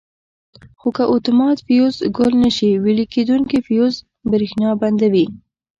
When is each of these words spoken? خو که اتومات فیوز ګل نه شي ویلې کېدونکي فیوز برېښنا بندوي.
خو 0.79 0.87
که 0.95 1.03
اتومات 1.13 1.57
فیوز 1.67 1.95
ګل 2.17 2.33
نه 2.43 2.49
شي 2.57 2.69
ویلې 2.83 3.05
کېدونکي 3.13 3.57
فیوز 3.67 3.95
برېښنا 4.31 4.69
بندوي. 4.81 5.25